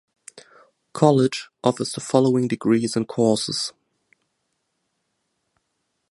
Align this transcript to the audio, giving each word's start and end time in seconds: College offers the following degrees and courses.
College 0.93 1.49
offers 1.63 1.93
the 1.93 2.01
following 2.01 2.47
degrees 2.47 2.95
and 2.95 3.07
courses. 3.07 3.71